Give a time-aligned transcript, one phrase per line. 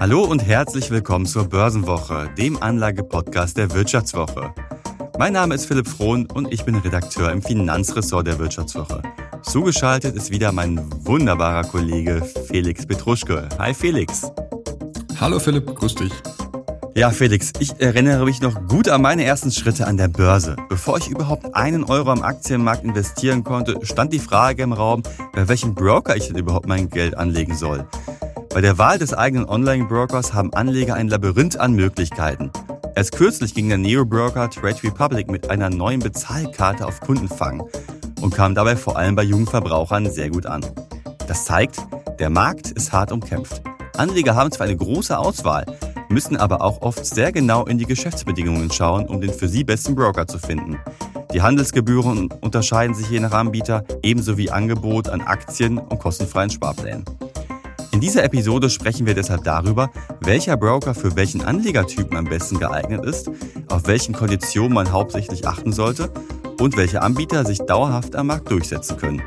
[0.00, 4.54] Hallo und herzlich willkommen zur Börsenwoche, dem Anlagepodcast der Wirtschaftswoche.
[5.18, 9.02] Mein Name ist Philipp Frohn und ich bin Redakteur im Finanzressort der Wirtschaftswoche.
[9.42, 13.46] Zugeschaltet ist wieder mein wunderbarer Kollege Felix Petruschke.
[13.58, 14.32] Hi Felix.
[15.20, 16.12] Hallo Philipp, grüß dich.
[16.94, 20.56] Ja, Felix, ich erinnere mich noch gut an meine ersten Schritte an der Börse.
[20.70, 25.02] Bevor ich überhaupt einen Euro am Aktienmarkt investieren konnte, stand die Frage im Raum,
[25.34, 27.86] bei welchem Broker ich denn überhaupt mein Geld anlegen soll.
[28.52, 32.50] Bei der Wahl des eigenen Online-Brokers haben Anleger ein Labyrinth an Möglichkeiten.
[32.96, 37.62] Erst kürzlich ging der Neo-Broker Trade Republic mit einer neuen Bezahlkarte auf Kundenfang
[38.20, 40.66] und kam dabei vor allem bei jungen Verbrauchern sehr gut an.
[41.28, 41.76] Das zeigt,
[42.18, 43.62] der Markt ist hart umkämpft.
[43.96, 45.64] Anleger haben zwar eine große Auswahl,
[46.08, 49.94] müssen aber auch oft sehr genau in die Geschäftsbedingungen schauen, um den für sie besten
[49.94, 50.76] Broker zu finden.
[51.32, 57.04] Die Handelsgebühren unterscheiden sich je nach Anbieter, ebenso wie Angebot an Aktien und kostenfreien Sparplänen.
[57.92, 59.90] In dieser Episode sprechen wir deshalb darüber,
[60.20, 63.28] welcher Broker für welchen Anlegertypen am besten geeignet ist,
[63.68, 66.12] auf welchen Konditionen man hauptsächlich achten sollte
[66.60, 69.22] und welche Anbieter sich dauerhaft am Markt durchsetzen können.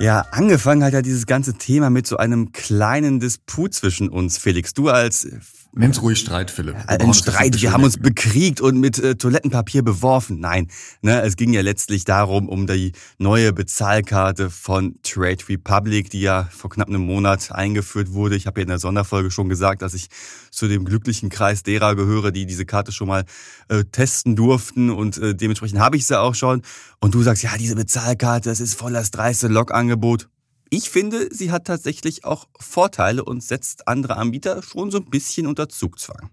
[0.00, 4.72] Ja, angefangen hat ja dieses ganze Thema mit so einem kleinen Disput zwischen uns, Felix.
[4.72, 5.28] Du als
[5.72, 6.76] Nenn's ruhig Streit, Philipp.
[6.76, 10.40] Wir ein Streit, wir haben uns bekriegt und mit äh, Toilettenpapier beworfen.
[10.40, 10.68] Nein,
[11.02, 16.48] ne, es ging ja letztlich darum, um die neue Bezahlkarte von Trade Republic, die ja
[16.50, 18.34] vor knapp einem Monat eingeführt wurde.
[18.34, 20.08] Ich habe ja in der Sonderfolge schon gesagt, dass ich
[20.50, 23.24] zu dem glücklichen Kreis derer gehöre, die diese Karte schon mal
[23.68, 26.62] äh, testen durften und äh, dementsprechend habe ich sie auch schon.
[26.98, 30.28] Und du sagst, ja, diese Bezahlkarte, das ist voll das dreiste Logangebot.
[30.70, 35.46] Ich finde, sie hat tatsächlich auch Vorteile und setzt andere Anbieter schon so ein bisschen
[35.46, 36.30] unter Zugzwang.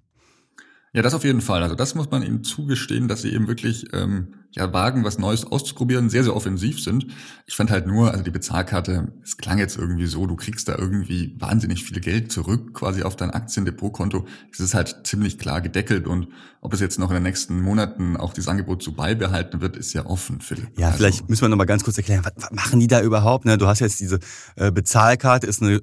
[0.95, 1.61] Ja, das auf jeden Fall.
[1.61, 5.43] Also das muss man ihnen zugestehen, dass sie eben wirklich ähm, ja wagen, was Neues
[5.43, 7.07] auszuprobieren, sehr, sehr offensiv sind.
[7.45, 10.77] Ich fand halt nur, also die Bezahlkarte, es klang jetzt irgendwie so, du kriegst da
[10.77, 14.25] irgendwie wahnsinnig viel Geld zurück, quasi auf dein Aktiendepotkonto.
[14.53, 16.29] Es ist halt ziemlich klar gedeckelt und
[16.61, 19.91] ob es jetzt noch in den nächsten Monaten auch dieses Angebot so beibehalten wird, ist
[19.91, 20.69] ja offen, Philipp.
[20.79, 23.01] Ja, also, vielleicht müssen wir noch mal ganz kurz erklären, was, was machen die da
[23.01, 23.43] überhaupt?
[23.43, 23.57] Ne?
[23.57, 24.19] Du hast jetzt diese
[24.55, 25.81] äh, Bezahlkarte, ist eine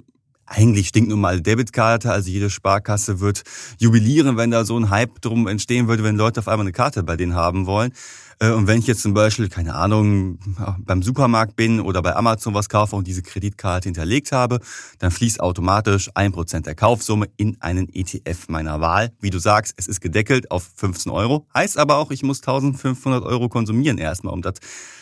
[0.52, 3.42] eigentlich stinknormale Debitkarte, also jede Sparkasse wird
[3.78, 7.02] jubilieren, wenn da so ein Hype drum entstehen würde, wenn Leute auf einmal eine Karte
[7.02, 7.92] bei denen haben wollen.
[8.38, 10.38] Äh, und wenn ich jetzt zum Beispiel, keine Ahnung,
[10.78, 14.60] beim Supermarkt bin oder bei Amazon was kaufe und diese Kreditkarte hinterlegt habe,
[14.98, 19.12] dann fließt automatisch ein Prozent der Kaufsumme in einen ETF meiner Wahl.
[19.20, 21.46] Wie du sagst, es ist gedeckelt auf 15 Euro.
[21.54, 24.54] Heißt aber auch, ich muss 1500 Euro konsumieren erstmal, um das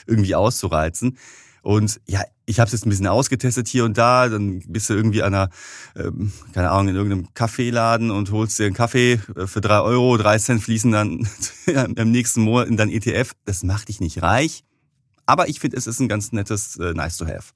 [0.06, 1.18] irgendwie auszureizen.
[1.62, 4.28] Und ja, ich habe es jetzt ein bisschen ausgetestet hier und da.
[4.28, 5.50] Dann bist du irgendwie an einer,
[5.96, 10.16] ähm, keine Ahnung, in irgendeinem Kaffeeladen und holst dir einen Kaffee äh, für drei Euro,
[10.16, 11.28] drei Cent fließen dann
[11.96, 13.32] im nächsten Monat in dein ETF.
[13.44, 14.64] Das macht dich nicht reich.
[15.26, 17.52] Aber ich finde, es ist ein ganz nettes äh, Nice to have.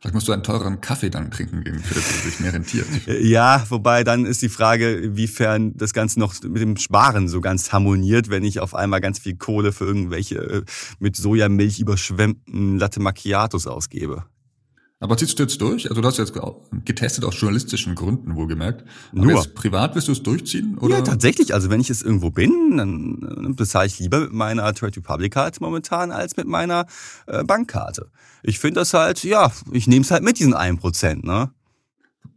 [0.00, 2.86] Vielleicht musst du einen teureren Kaffee dann trinken gehen, für das sich mehr rentiert.
[3.06, 7.72] Ja, wobei dann ist die Frage, inwiefern das Ganze noch mit dem Sparen so ganz
[7.72, 10.62] harmoniert, wenn ich auf einmal ganz viel Kohle für irgendwelche äh,
[11.00, 14.24] mit Sojamilch überschwemmten Latte Macchiatos ausgebe.
[14.98, 15.90] Aber ziehst du jetzt durch?
[15.90, 16.32] Also du hast jetzt
[16.86, 18.84] getestet aus journalistischen Gründen wohlgemerkt.
[19.12, 19.34] Aber Nur.
[19.34, 20.78] jetzt privat wirst du es durchziehen?
[20.78, 20.96] Oder?
[20.96, 21.52] Ja, tatsächlich.
[21.52, 25.60] Also wenn ich es irgendwo bin, dann, bezahle ich lieber mit meiner Trade Republic Karte
[25.60, 26.86] momentan als mit meiner
[27.26, 28.10] äh, Bankkarte.
[28.42, 31.50] Ich finde das halt, ja, ich nehme es halt mit diesen 1%, ne?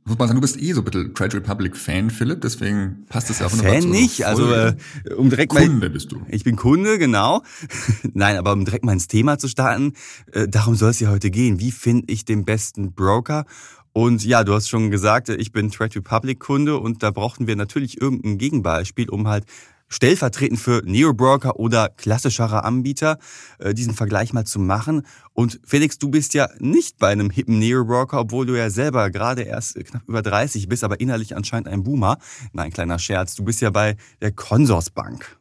[0.10, 3.30] Muss man sagen, du bist eh so ein bisschen Trade Republic Fan, Philipp, deswegen passt
[3.30, 4.76] das ja auch Fan nicht, also äh,
[5.16, 6.22] um direkt mal Kunde bist du.
[6.28, 7.44] Ich bin Kunde, genau.
[8.14, 9.94] Nein, aber um direkt mal ins Thema zu starten,
[10.32, 11.60] äh, darum soll es ja heute gehen.
[11.60, 13.46] Wie finde ich den besten Broker?
[13.94, 17.56] Und ja, du hast schon gesagt, ich bin Trade Republic Kunde und da brauchten wir
[17.56, 19.46] natürlich irgendein Gegenbeispiel, um halt
[19.90, 23.18] stellvertretend für Neo-Broker oder klassischere Anbieter,
[23.58, 25.04] äh, diesen Vergleich mal zu machen.
[25.34, 29.42] Und Felix, du bist ja nicht bei einem hippen Neo-Broker, obwohl du ja selber gerade
[29.42, 32.18] erst knapp über 30 bist, aber innerlich anscheinend ein Boomer.
[32.54, 35.38] Nein, kleiner Scherz, du bist ja bei der Consorsbank.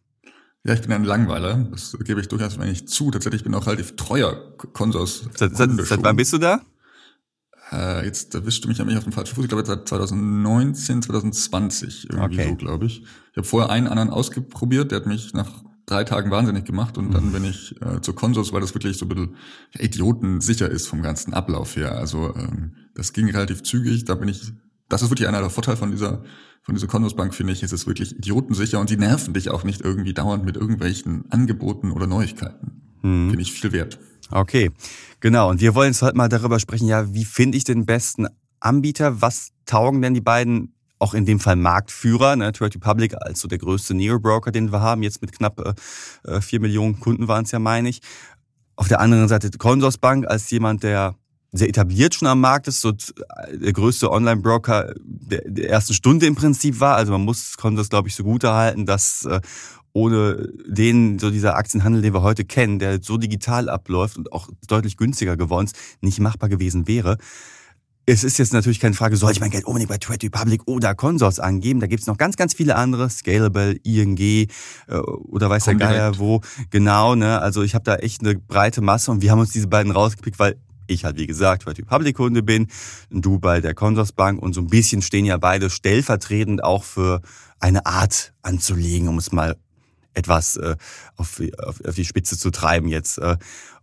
[0.65, 1.67] Ja, ich bin ein Langweiler.
[1.71, 3.11] Das gebe ich durchaus nicht zu.
[3.11, 5.29] Tatsächlich bin ich auch relativ treuer Konsors.
[5.35, 6.61] Seit, seit, seit wann bist du da?
[7.71, 9.45] Äh, jetzt erwischt du mich ja nicht auf dem falschen Fuß.
[9.45, 12.49] Ich glaube, seit 2019, 2020 irgendwie okay.
[12.49, 13.03] so, glaube ich.
[13.03, 17.13] Ich habe vorher einen anderen ausprobiert, der hat mich nach drei Tagen wahnsinnig gemacht und
[17.13, 17.33] dann mhm.
[17.33, 19.37] bin ich äh, zur Konsus, weil das wirklich so ein bisschen
[19.79, 21.93] idiotensicher ist vom ganzen Ablauf her.
[21.93, 24.53] Also ähm, das ging relativ zügig, da bin ich,
[24.89, 26.23] das ist wirklich einer der Vorteile von dieser
[26.69, 29.81] von dieser Konsusbank, finde ich, ist es wirklich idiotensicher und die nerven dich auch nicht
[29.81, 32.83] irgendwie dauernd mit irgendwelchen Angeboten oder Neuigkeiten.
[33.01, 33.31] Mhm.
[33.31, 33.99] Finde ich viel wert.
[34.31, 34.71] Okay,
[35.21, 35.51] genau.
[35.51, 38.27] Und wir wollen jetzt heute mal darüber sprechen, ja, wie finde ich den besten
[38.61, 39.21] Anbieter?
[39.21, 43.49] Was taugen denn die beiden, auch in dem Fall Marktführer, ne, Trade Republic als so
[43.49, 45.77] der größte Neo-Broker, den wir haben, jetzt mit knapp
[46.25, 48.01] äh, 4 äh, Millionen Kunden waren es ja, meine ich.
[48.77, 51.15] Auf der anderen Seite Consorsbank als jemand, der
[51.53, 56.79] sehr etabliert schon am Markt ist, so der größte Online-Broker der, ersten Stunde im Prinzip
[56.79, 56.97] war.
[56.97, 59.41] Also man muss Consors, glaube ich, so gut erhalten, dass äh,
[59.99, 64.49] ohne den, so dieser Aktienhandel, den wir heute kennen, der so digital abläuft und auch
[64.69, 67.19] deutlich günstiger geworden ist, nicht machbar gewesen wäre.
[68.07, 70.95] Es ist jetzt natürlich keine Frage, soll ich mein Geld unbedingt bei Trade Republic oder
[70.95, 71.81] Consors angeben?
[71.81, 74.47] Da gibt es noch ganz, ganz viele andere, Scalable, ING äh,
[74.89, 76.41] oder weiß der Geier wo.
[76.71, 77.41] Genau, ne?
[77.41, 80.39] Also ich habe da echt eine breite Masse und wir haben uns diese beiden rausgepickt,
[80.39, 80.57] weil
[80.87, 82.69] ich halt, wie gesagt, Trade Republic Kunde bin,
[83.11, 87.21] du bei der Consorsbank und so ein bisschen stehen ja beide stellvertretend auch für
[87.61, 89.57] eine Art anzulegen, um es mal
[90.19, 90.77] etwas äh,
[91.17, 93.19] auf, auf, auf die Spitze zu treiben jetzt.
[93.19, 93.37] Äh.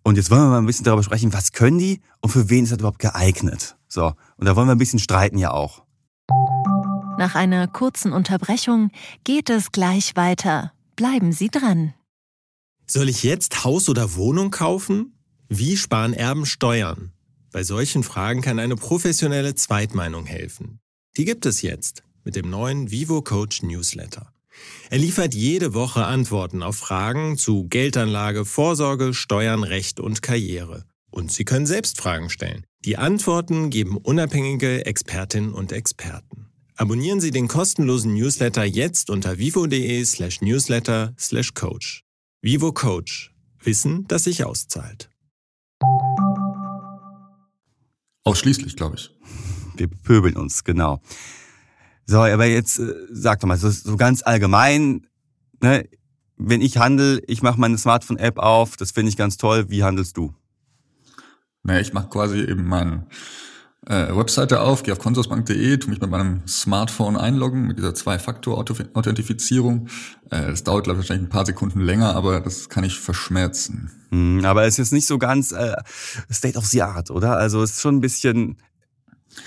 [0.03, 2.63] Und jetzt wollen wir mal ein bisschen darüber sprechen, was können die und für wen
[2.63, 3.75] ist das überhaupt geeignet?
[3.87, 5.83] So, und da wollen wir ein bisschen streiten ja auch.
[7.17, 8.91] Nach einer kurzen Unterbrechung
[9.23, 10.73] geht es gleich weiter.
[10.95, 11.93] Bleiben Sie dran.
[12.85, 15.17] Soll ich jetzt Haus oder Wohnung kaufen?
[15.47, 17.13] Wie sparen Erben Steuern?
[17.51, 20.79] Bei solchen Fragen kann eine professionelle Zweitmeinung helfen.
[21.17, 24.34] Die gibt es jetzt mit dem neuen Vivo Coach Newsletter.
[24.89, 30.85] Er liefert jede Woche Antworten auf Fragen zu Geldanlage, Vorsorge, Steuern, Recht und Karriere.
[31.09, 32.65] Und Sie können selbst Fragen stellen.
[32.83, 36.47] Die Antworten geben unabhängige Expertinnen und Experten.
[36.75, 42.03] Abonnieren Sie den kostenlosen Newsletter jetzt unter vivo.de slash newsletter slash coach.
[42.41, 43.33] Vivo Coach.
[43.63, 45.09] Wissen, das sich auszahlt.
[48.23, 49.09] Ausschließlich, glaube ich.
[49.77, 51.01] Wir pöbeln uns, genau.
[52.05, 55.07] So, aber jetzt äh, sag doch mal, so, so ganz allgemein,
[55.61, 55.87] ne,
[56.37, 59.65] wenn ich handle, ich mache meine Smartphone-App auf, das finde ich ganz toll.
[59.69, 60.33] Wie handelst du?
[61.63, 63.07] Naja, ich mache quasi eben meine
[63.87, 69.87] äh, Webseite auf, gehe auf consorsbank.de, tu mich mit meinem Smartphone einloggen, mit dieser Zwei-Faktor-Authentifizierung.
[70.29, 73.91] Äh, das dauert, glaube ich, wahrscheinlich ein paar Sekunden länger, aber das kann ich verschmerzen.
[74.09, 75.75] Hm, aber es ist nicht so ganz äh,
[76.31, 77.37] State of the Art, oder?
[77.37, 78.57] Also es ist schon ein bisschen,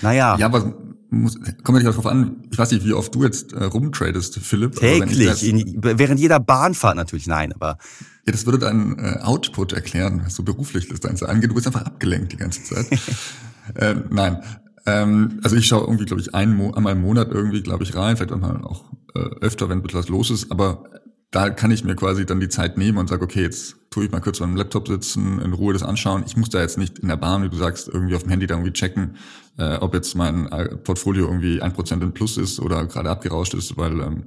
[0.01, 0.37] naja.
[0.37, 0.73] Ja, aber
[1.09, 4.39] muss, kommt ja nicht darauf an, ich weiß nicht, wie oft du jetzt äh, rumtradest,
[4.39, 4.75] Philipp.
[4.75, 7.77] Täglich, in, während jeder Bahnfahrt natürlich, nein, aber.
[8.25, 11.49] Ja, das würde deinen äh, Output erklären, was so beruflich das Ganze angeht.
[11.49, 12.87] Du bist einfach abgelenkt die ganze Zeit.
[13.75, 14.39] äh, nein,
[14.85, 18.17] ähm, also ich schaue irgendwie, glaube ich, ein einmal im Monat irgendwie, glaube ich, rein,
[18.17, 18.85] vielleicht einmal auch
[19.15, 20.83] äh, öfter, wenn etwas los ist, aber
[21.31, 24.11] da kann ich mir quasi dann die Zeit nehmen und sage, okay, jetzt tue ich
[24.11, 26.23] mal kurz beim Laptop sitzen, in Ruhe das anschauen.
[26.25, 28.47] Ich muss da jetzt nicht in der Bahn, wie du sagst, irgendwie auf dem Handy
[28.47, 29.15] da irgendwie checken,
[29.57, 33.53] äh, ob jetzt mein äh, Portfolio irgendwie ein Prozent in Plus ist oder gerade abgerauscht
[33.53, 34.23] ist, weil ähm,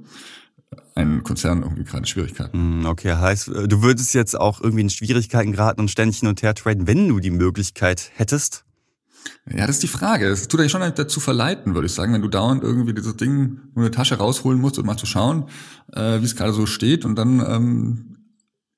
[0.95, 2.57] ein Konzern irgendwie gerade Schwierigkeiten.
[2.57, 6.29] Hm, okay, heißt, äh, du würdest jetzt auch irgendwie in Schwierigkeiten geraten und ständig hin
[6.29, 8.65] und her traden, wenn du die Möglichkeit hättest?
[9.49, 10.27] Ja, das ist die Frage.
[10.27, 13.59] Es tut dich schon dazu verleiten, würde ich sagen, wenn du dauernd irgendwie dieses Ding
[13.75, 15.45] nur eine Tasche rausholen musst, um mal zu schauen,
[15.91, 17.05] äh, wie es gerade so steht.
[17.05, 18.17] Und dann ähm,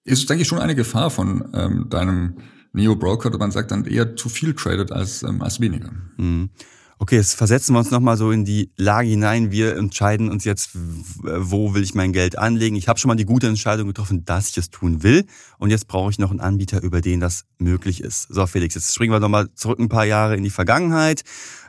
[0.04, 2.38] ist es, denke ich, schon eine Gefahr von ähm, deinem
[2.74, 5.92] Neo-Broker, dass man sagt, dann eher zu viel tradet als, ähm, als weniger.
[6.18, 6.50] Mhm.
[6.98, 9.52] Okay, jetzt versetzen wir uns nochmal so in die Lage hinein.
[9.52, 12.78] Wir entscheiden uns jetzt, wo will ich mein Geld anlegen.
[12.78, 15.26] Ich habe schon mal die gute Entscheidung getroffen, dass ich es tun will.
[15.58, 18.34] Und jetzt brauche ich noch einen Anbieter, über den das möglich ist.
[18.34, 21.24] So, Felix, jetzt springen wir nochmal zurück ein paar Jahre in die Vergangenheit.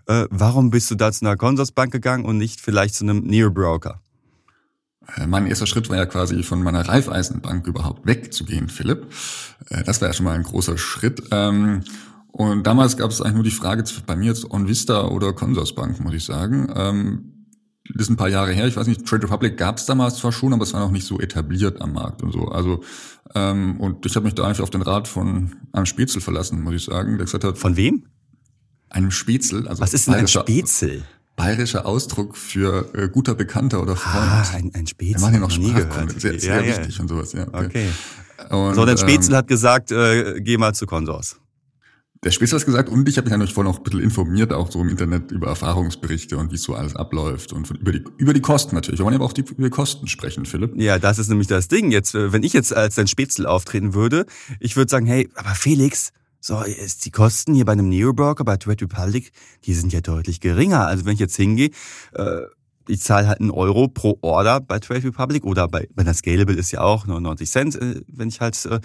[0.07, 4.01] Äh, warum bist du da zu einer Consorsbank gegangen und nicht vielleicht zu einem Neo-Broker?
[5.17, 9.07] Äh, mein erster Schritt war ja quasi von meiner Raiffeisenbank überhaupt wegzugehen, Philipp.
[9.71, 11.23] Äh, das war ja schon mal ein großer Schritt.
[12.37, 16.13] Und damals gab es eigentlich nur die Frage bei mir jetzt OnVista oder Consorsbank, muss
[16.13, 16.71] ich sagen.
[16.77, 17.49] Ähm,
[17.95, 18.67] das ist ein paar Jahre her.
[18.67, 21.07] Ich weiß nicht, Trade Republic gab es damals zwar schon, aber es war noch nicht
[21.07, 22.49] so etabliert am Markt und so.
[22.49, 22.83] Also
[23.35, 26.75] ähm, und ich habe mich da einfach auf den Rat von einem Spätzl verlassen, muss
[26.75, 27.17] ich sagen.
[27.17, 28.05] Der gesagt hat, von wem?
[28.91, 29.67] Einem Spätzl.
[29.67, 31.05] Also Was ist denn ein Spätzl?
[31.37, 34.15] Bayerischer Ausdruck für äh, guter Bekannter oder Freund.
[34.15, 35.15] Ah, ein, ein Spätzl.
[35.15, 37.01] Wir machen ja noch Sprachkunde, sehr, sehr ja, wichtig ja.
[37.01, 37.33] und sowas.
[37.33, 37.89] Ja, okay.
[38.39, 38.55] okay.
[38.55, 41.41] Und, so, der Spätzl ähm, hat gesagt, äh, geh mal zu Konsors.
[42.27, 44.53] Der Spitz hat gesagt und ich habe mich ja noch vorhin noch ein bisschen informiert,
[44.53, 48.35] auch so im Internet über Erfahrungsberichte und wie so alles abläuft und über die, über
[48.35, 48.99] die Kosten natürlich.
[48.99, 50.73] Wir wollen aber auch die, über die Kosten sprechen, Philipp.
[50.75, 51.93] Ja, das ist nämlich das Ding.
[51.93, 54.27] Jetzt, äh, wenn ich jetzt als dein Spätzle auftreten würde,
[54.59, 58.57] ich würde sagen, hey, aber Felix, so, ist die Kosten hier bei einem Neo-Broker, bei
[58.57, 59.31] Trade Republic,
[59.65, 60.85] die sind ja deutlich geringer.
[60.85, 61.71] Also wenn ich jetzt hingehe,
[62.15, 62.41] äh,
[62.89, 66.57] ich zahle halt einen Euro pro Order bei Trade Republic oder bei, bei der Scalable
[66.57, 68.81] ist ja auch 99 Cent, äh, wenn ich halt äh,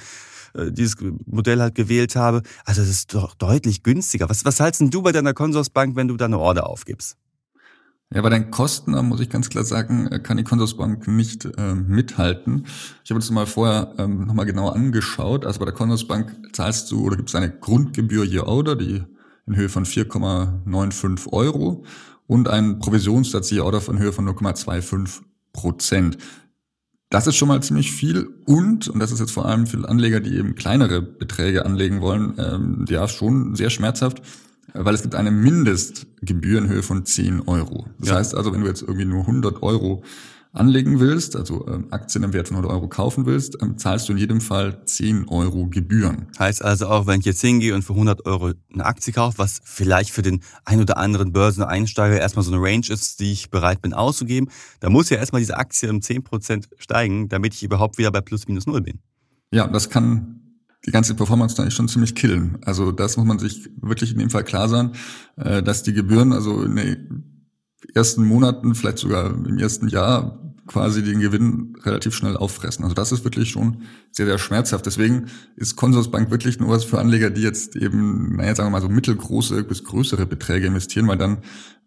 [0.53, 2.41] dieses Modell halt gewählt habe.
[2.65, 4.29] Also das ist doch deutlich günstiger.
[4.29, 7.17] Was, was hältst denn du bei deiner Consorsbank, wenn du da eine Order aufgibst?
[8.13, 11.75] Ja, bei den Kosten, muss ich ganz klar sagen, äh, kann die Consorsbank nicht äh,
[11.75, 12.65] mithalten.
[13.05, 15.45] Ich habe das mal vorher ähm, nochmal genau angeschaut.
[15.45, 19.01] Also bei der Consorsbank zahlst du oder gibt es eine Grundgebühr je Order, die
[19.47, 21.85] in Höhe von 4,95 Euro
[22.27, 25.21] und einen Provisionssatz je Order von Höhe von 0,25
[25.53, 26.17] Prozent.
[27.11, 30.21] Das ist schon mal ziemlich viel und, und das ist jetzt vor allem für Anleger,
[30.21, 34.21] die eben kleinere Beträge anlegen wollen, ähm, ja schon sehr schmerzhaft,
[34.73, 37.85] weil es gibt eine Mindestgebühr in Höhe von 10 Euro.
[37.99, 38.15] Das ja.
[38.15, 40.03] heißt also, wenn du jetzt irgendwie nur 100 Euro
[40.53, 44.13] anlegen willst, also ähm, Aktien im Wert von 100 Euro kaufen willst, ähm, zahlst du
[44.13, 46.27] in jedem Fall 10 Euro Gebühren.
[46.37, 49.61] Heißt also auch, wenn ich jetzt hingehe und für 100 Euro eine Aktie kaufe, was
[49.63, 53.81] vielleicht für den ein oder anderen Börseneinsteiger erstmal so eine Range ist, die ich bereit
[53.81, 54.49] bin auszugeben,
[54.81, 58.47] da muss ja erstmal diese Aktie um 10% steigen, damit ich überhaupt wieder bei plus
[58.47, 58.99] minus null bin.
[59.51, 60.41] Ja, das kann
[60.85, 62.57] die ganze Performance da schon ziemlich killen.
[62.65, 64.93] Also das muss man sich wirklich in dem Fall klar sein,
[65.37, 67.30] äh, dass die Gebühren, also in den
[67.93, 72.83] ersten Monaten, vielleicht sogar im ersten Jahr quasi den Gewinn relativ schnell auffressen.
[72.83, 74.85] Also das ist wirklich schon sehr, sehr schmerzhaft.
[74.85, 78.81] Deswegen ist Consorsbank wirklich nur was für Anleger, die jetzt eben, naja, sagen wir mal
[78.81, 81.39] so mittelgroße bis größere Beträge investieren, weil dann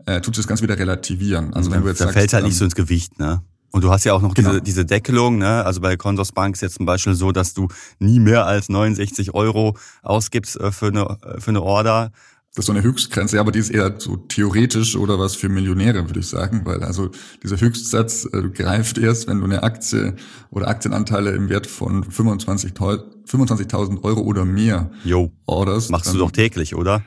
[0.07, 1.55] äh, tut es das ganz wieder relativieren.
[1.55, 3.43] Also wenn du jetzt da sagst, fällt halt nicht ähm, so ins Gewicht, ne?
[3.71, 4.51] Und du hast ja auch noch genau.
[4.51, 5.65] diese, diese Deckelung, ne?
[5.65, 7.67] Also bei Consorsbank ist jetzt zum Beispiel so, dass du
[7.99, 12.13] nie mehr als 69 Euro ausgibst äh, für eine, äh, für eine Order.
[12.55, 15.49] Das ist so eine Höchstgrenze, ja, aber die ist eher so theoretisch oder was für
[15.49, 17.11] Millionäre, würde ich sagen, weil also
[17.43, 20.15] dieser Höchstsatz äh, greift erst, wenn du eine Aktie
[20.51, 25.33] oder Aktienanteile im Wert von 25.000 25 Euro oder mehr jo.
[25.47, 25.91] orderst.
[25.91, 27.03] Machst du doch täglich, oder?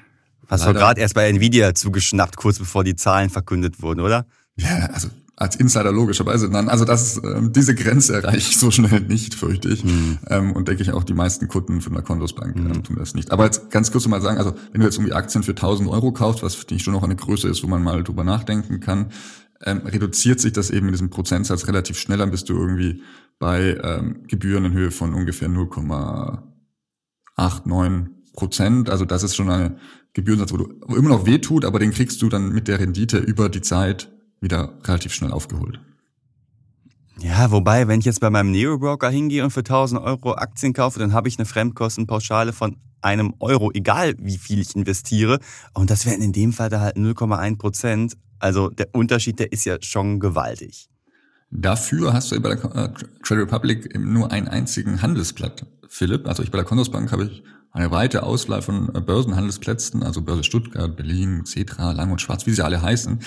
[0.47, 4.25] Hast du gerade erst bei Nvidia zugeschnappt, kurz bevor die Zahlen verkündet wurden, oder?
[4.55, 6.49] Ja, also als Insider logischerweise.
[6.49, 9.83] Nein, also das, ähm, diese Grenze erreiche ich so schnell nicht, fürchte ich.
[9.83, 10.17] Mhm.
[10.27, 12.71] Ähm, und denke ich auch, die meisten Kunden von der Kondosbank mhm.
[12.71, 13.31] ähm, tun das nicht.
[13.31, 16.11] Aber jetzt ganz kurz mal sagen, also wenn du jetzt irgendwie Aktien für 1000 Euro
[16.11, 19.11] kaufst, was finde ich schon noch eine Größe ist, wo man mal drüber nachdenken kann,
[19.63, 23.03] ähm, reduziert sich das eben in diesem Prozentsatz relativ schnell, dann bist du irgendwie
[23.37, 28.89] bei ähm, Gebühren in Höhe von ungefähr 0,89 Prozent.
[28.89, 29.77] Also das ist schon ein
[30.13, 33.19] Gebührensatz, wo du wo immer noch wehtut, aber den kriegst du dann mit der Rendite
[33.19, 35.79] über die Zeit wieder relativ schnell aufgeholt.
[37.19, 40.99] Ja, wobei, wenn ich jetzt bei meinem Neo-Broker hingehe und für 1000 Euro Aktien kaufe,
[40.99, 45.39] dann habe ich eine Fremdkostenpauschale von einem Euro, egal wie viel ich investiere.
[45.73, 48.17] Und das wären in dem Fall da halt 0,1 Prozent.
[48.39, 50.89] Also der Unterschied, der ist ja schon gewaltig.
[51.49, 52.89] Dafür hast du bei der äh,
[53.23, 56.27] Trade Republic nur einen einzigen Handelsblatt, Philipp.
[56.27, 60.43] Also ich bei der Consorsbank habe ich eine weite Auswahl von äh, Börsenhandelsplätzen, also Börse
[60.43, 63.19] Stuttgart, Berlin, Cetra, Lang und Schwarz, wie sie alle heißen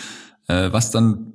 [0.50, 1.32] äh, was dann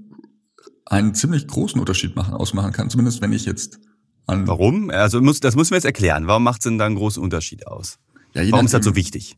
[0.86, 3.80] einen ziemlich großen Unterschied machen, ausmachen kann, zumindest wenn ich jetzt
[4.28, 4.48] an.
[4.48, 4.90] Warum?
[4.90, 6.28] Also muss, das müssen wir jetzt erklären.
[6.28, 7.98] Warum macht es denn da einen großen Unterschied aus?
[8.34, 9.38] Ja, Warum ist das so wichtig?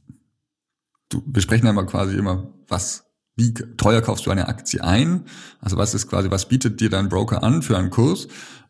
[1.09, 3.05] Du, wir sprechen ja mal quasi immer, was,
[3.35, 5.23] wie teuer kaufst du eine Aktie ein?
[5.61, 8.27] Also was ist quasi, was bietet dir dein Broker an für einen Kurs?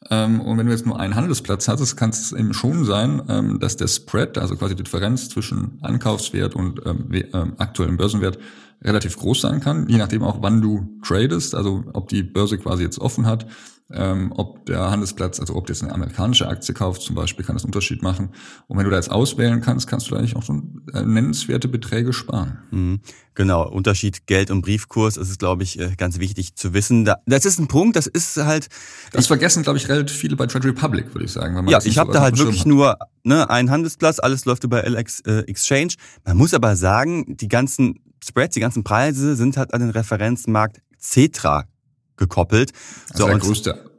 [0.09, 3.59] Ähm, und wenn du jetzt nur einen Handelsplatz hast, kann es eben schon sein, ähm,
[3.59, 8.37] dass der Spread, also quasi die Differenz zwischen Ankaufswert und ähm, aktuellem Börsenwert,
[8.83, 12.83] relativ groß sein kann, je nachdem auch, wann du tradest, also ob die Börse quasi
[12.83, 13.47] jetzt offen hat,
[13.91, 17.55] ähm, ob der Handelsplatz, also ob du jetzt eine amerikanische Aktie kaufst zum Beispiel, kann
[17.55, 18.29] das einen Unterschied machen.
[18.67, 21.67] Und wenn du da jetzt auswählen kannst, kannst du da eigentlich auch schon äh, nennenswerte
[21.69, 22.59] Beträge sparen.
[22.71, 22.99] Mhm.
[23.33, 27.05] Genau, Unterschied Geld- und Briefkurs, das ist, glaube ich, äh, ganz wichtig zu wissen.
[27.25, 28.67] Das ist ein Punkt, das ist halt...
[29.11, 31.67] Das vergessen, glaube ich, relativ viele bei Trade Republic, würde ich sagen.
[31.67, 35.39] ja, ich habe da halt wirklich nur ne, einen Handelsplatz, alles läuft über LX äh,
[35.47, 35.93] Exchange.
[36.25, 40.81] Man muss aber sagen, die ganzen Spreads, die ganzen Preise sind halt an den Referenzmarkt
[40.99, 41.65] Cetra
[42.17, 42.71] gekoppelt.
[43.11, 43.91] Also so, der größte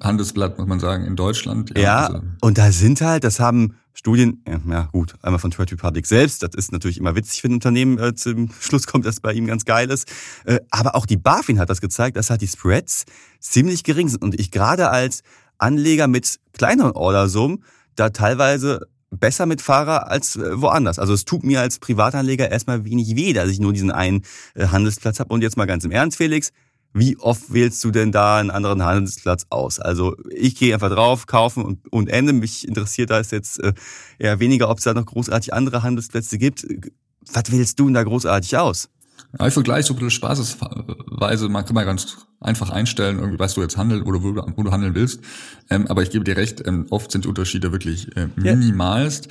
[0.00, 1.76] Handelsblatt, muss man sagen, in Deutschland.
[1.76, 2.22] Ja, ja also.
[2.40, 6.54] und da sind halt, das haben Studien, ja gut, einmal von Trade Republic selbst, das
[6.54, 9.64] ist natürlich immer witzig, wenn ein Unternehmen äh, zum Schluss kommt, dass bei ihm ganz
[9.64, 10.10] geil ist.
[10.44, 13.04] Äh, aber auch die BaFin hat das gezeigt, dass halt die Spreads
[13.38, 14.22] ziemlich gering sind.
[14.22, 15.22] Und ich gerade als
[15.58, 20.98] Anleger mit kleineren Ordersummen da teilweise besser mit Fahrer als äh, woanders.
[20.98, 24.22] Also es tut mir als Privatanleger erstmal wenig weh, dass ich nur diesen einen
[24.54, 25.32] äh, Handelsplatz habe.
[25.32, 26.50] Und jetzt mal ganz im Ernst, Felix,
[26.94, 29.80] wie oft wählst du denn da einen anderen Handelsplatz aus?
[29.80, 32.32] Also ich gehe einfach drauf, kaufen und, und Ende.
[32.32, 33.72] Mich interessiert da ist jetzt äh,
[34.18, 36.66] eher weniger, ob es da noch großartig andere Handelsplätze gibt.
[37.32, 38.88] Was wählst du denn da großartig aus?
[39.38, 43.56] Ja, ich vergleiche so ein bisschen spaßesweise, man kann mal ganz einfach einstellen, irgendwie weißt
[43.56, 45.20] du jetzt handeln oder wo, wo du handeln willst.
[45.70, 49.28] Ähm, aber ich gebe dir recht, ähm, oft sind die Unterschiede wirklich äh, minimalst.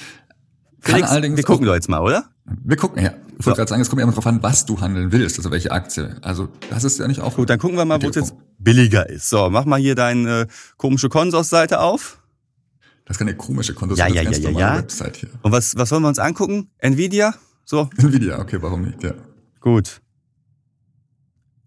[0.79, 2.25] Felix, allerdings wir gucken doch jetzt mal, oder?
[2.45, 3.13] Wir gucken, ja.
[3.41, 3.59] Ich wollte so.
[3.61, 6.15] gerade sagen, es kommt ja immer darauf an, was du handeln willst, also welche Aktie.
[6.21, 7.35] Also das ist ja nicht auch.
[7.35, 9.29] Gut, dann gucken wir mal, wo es jetzt billiger ist.
[9.29, 12.19] So, mach mal hier deine äh, komische Konsors-Seite auf.
[13.05, 14.77] Das ist keine komische Konsors, ja, ja, ja, ja, ja.
[14.77, 15.29] Website hier.
[15.41, 16.69] Und was, was wollen wir uns angucken?
[16.77, 17.33] Nvidia?
[17.65, 17.89] So?
[17.97, 19.15] Nvidia, okay, warum nicht, ja.
[19.59, 20.01] Gut.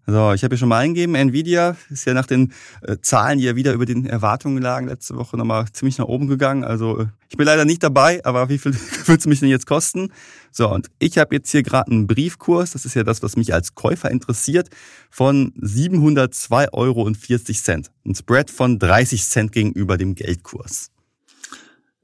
[0.06, 3.44] So, ich habe hier schon mal eingegeben, Nvidia ist ja nach den äh, Zahlen, die
[3.44, 6.62] ja wieder über den Erwartungen lagen, letzte Woche nochmal ziemlich nach oben gegangen.
[6.62, 8.74] Also äh, ich bin leider nicht dabei, aber wie viel
[9.06, 10.12] wird es mich denn jetzt kosten?
[10.50, 13.54] So, und ich habe jetzt hier gerade einen Briefkurs, das ist ja das, was mich
[13.54, 14.68] als Käufer interessiert,
[15.10, 17.06] von 702,40 Euro.
[17.06, 20.90] Ein Spread von 30 Cent gegenüber dem Geldkurs.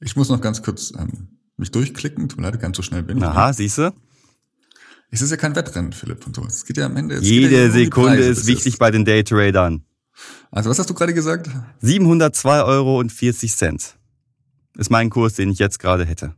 [0.00, 1.28] Ich muss noch ganz kurz ähm,
[1.58, 3.24] mich durchklicken, tut mir leid, ganz so schnell bin ich.
[3.24, 3.92] Aha, siehste?
[5.10, 6.44] Es ist ja kein Wettrennen, Philipp und so.
[6.44, 7.18] Es geht ja am Ende.
[7.20, 8.78] Jede ja Sekunde Preise, ist wichtig ist.
[8.78, 9.84] bei den Daytradern.
[10.50, 11.50] Also was hast du gerade gesagt?
[11.82, 13.02] 702,40 Euro
[14.76, 16.34] ist mein Kurs, den ich jetzt gerade hätte.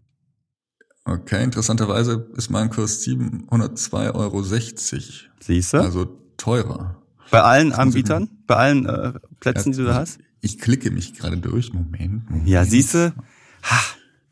[1.05, 4.43] Okay, interessanterweise ist mein Kurs 702,60 Euro.
[4.43, 5.79] Siehst du?
[5.79, 6.05] Also
[6.37, 7.03] teurer.
[7.31, 8.31] Bei allen Anbietern?
[8.47, 10.19] Bei allen äh, Plätzen, ja, die du da hast?
[10.41, 11.73] Ich klicke mich gerade durch.
[11.73, 12.49] Moment, Moment.
[12.49, 13.13] Ja, siehst du?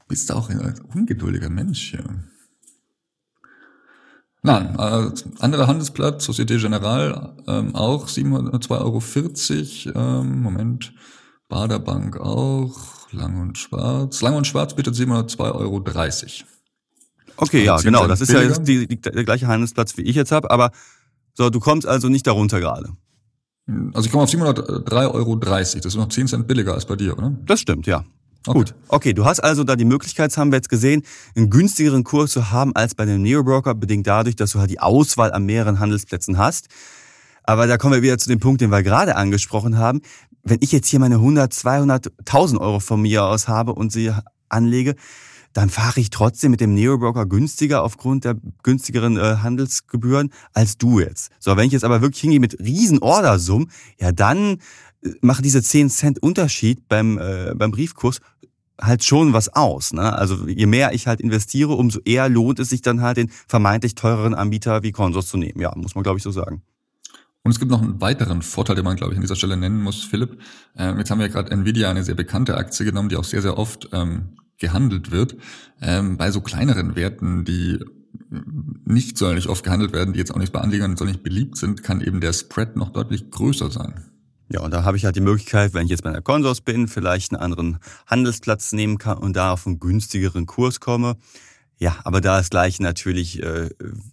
[0.09, 2.05] Bist du auch ein ungeduldiger Mensch hier.
[4.43, 9.99] Nein, äh, anderer Handelsplatz, Societe Generale, ähm, auch 702,40 Euro.
[9.99, 10.95] Ähm, Moment,
[11.49, 14.23] Baderbank auch, Lang und Schwarz.
[14.23, 15.85] Lang und Schwarz bietet 702,30 Euro.
[17.37, 18.07] Okay, ja, genau.
[18.07, 20.51] Das ist ja jetzt die, die, der gleiche Handelsplatz, wie ich jetzt habe.
[20.51, 20.71] Aber
[21.35, 22.91] so, du kommst also nicht darunter gerade.
[23.93, 25.37] Also ich komme auf 703,30 Euro.
[25.37, 27.37] Das ist noch 10 Cent billiger als bei dir, oder?
[27.47, 28.05] Das stimmt, ja.
[28.47, 28.59] Okay.
[28.59, 28.75] Gut.
[28.89, 31.03] Okay, du hast also da die Möglichkeit, haben wir jetzt gesehen,
[31.37, 34.81] einen günstigeren Kurs zu haben als bei dem Neo-Broker, bedingt dadurch, dass du halt die
[34.81, 36.69] Auswahl an mehreren Handelsplätzen hast.
[37.43, 40.01] Aber da kommen wir wieder zu dem Punkt, den wir gerade angesprochen haben.
[40.43, 44.13] Wenn ich jetzt hier meine 100, 200, 1000 Euro von mir aus habe und sie
[44.49, 44.95] anlege,
[45.53, 51.01] dann fahre ich trotzdem mit dem Neo-Broker günstiger aufgrund der günstigeren äh, Handelsgebühren als du
[51.01, 51.31] jetzt.
[51.41, 54.59] So, wenn ich jetzt aber wirklich hingehe mit riesen Ordersummen, ja dann
[55.21, 58.21] machen diese 10 Cent Unterschied beim, äh, beim Briefkurs
[58.81, 59.93] halt schon was aus.
[59.93, 60.13] Ne?
[60.13, 63.95] Also je mehr ich halt investiere, umso eher lohnt es sich dann halt den vermeintlich
[63.95, 65.61] teureren Anbieter wie Consors zu nehmen.
[65.61, 66.63] Ja, muss man glaube ich so sagen.
[67.43, 69.83] Und es gibt noch einen weiteren Vorteil, den man, glaube ich, an dieser Stelle nennen
[69.83, 70.39] muss, Philipp.
[70.77, 73.41] Ähm, jetzt haben wir ja gerade Nvidia, eine sehr bekannte Aktie genommen, die auch sehr,
[73.41, 75.37] sehr oft ähm, gehandelt wird.
[75.81, 77.79] Ähm, bei so kleineren Werten, die
[78.85, 82.03] nicht sonderlich oft gehandelt werden, die jetzt auch nicht bei Anlegern sonderlich beliebt sind, kann
[82.03, 84.05] eben der Spread noch deutlich größer sein.
[84.53, 86.89] Ja, und da habe ich halt die Möglichkeit, wenn ich jetzt bei der Konsors bin,
[86.89, 87.79] vielleicht einen anderen
[88.09, 91.17] Handelsplatz nehmen kann und da auf einen günstigeren Kurs komme.
[91.79, 93.71] Ja, aber da ist gleich natürlich, äh,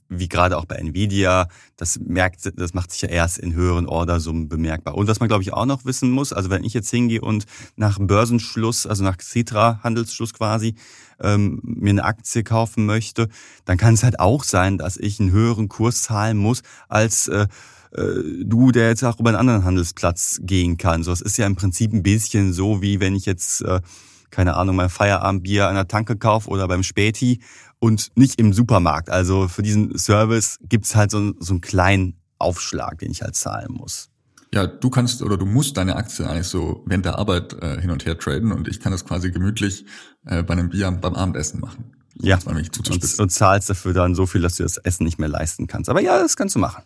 [0.08, 4.48] wie gerade auch bei Nvidia, das merkt, das macht sich ja erst in höheren Ordersummen
[4.48, 4.96] bemerkbar.
[4.96, 7.46] Und was man, glaube ich, auch noch wissen muss, also wenn ich jetzt hingehe und
[7.76, 10.76] nach Börsenschluss, also nach Citra-Handelsschluss quasi,
[11.20, 13.28] ähm, mir eine Aktie kaufen möchte,
[13.66, 17.48] dann kann es halt auch sein, dass ich einen höheren Kurs zahlen muss als äh,
[17.92, 21.04] du, der jetzt auch über einen anderen Handelsplatz gehen kann.
[21.04, 23.82] So, es ist ja im Prinzip ein bisschen so, wie wenn ich jetzt, äh,
[24.30, 27.42] keine Ahnung, mein Feierabendbier an der Tanke kaufe oder beim Späti
[27.80, 29.10] und nicht im Supermarkt.
[29.10, 33.72] Also für diesen Service gibt's halt so, so einen kleinen Aufschlag, den ich halt zahlen
[33.72, 34.10] muss.
[34.54, 37.92] Ja, du kannst oder du musst deine Aktie eigentlich so während der Arbeit äh, hin
[37.92, 39.86] und her traden und ich kann das quasi gemütlich
[40.26, 41.92] äh, bei einem Bier beim Abendessen machen.
[42.20, 45.68] Ja, und, und zahlst dafür dann so viel, dass du das Essen nicht mehr leisten
[45.68, 45.90] kannst.
[45.90, 46.84] Aber ja, das kannst du machen.